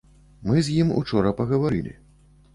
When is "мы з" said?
0.51-0.77